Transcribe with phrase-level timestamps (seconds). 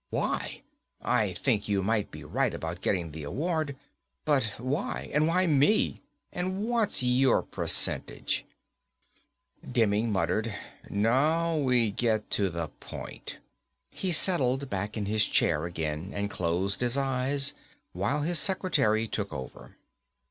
[0.09, 0.63] Why?
[1.03, 3.75] I think you might be right about getting the award.
[4.25, 6.01] But why, and why me,
[6.33, 8.43] and what's your percentage?"
[9.63, 10.55] Demming muttered,
[10.89, 13.37] "Now we get to the point."
[13.91, 17.53] He settled back in his chair again and closed his eyes
[17.91, 19.77] while his secretary took over.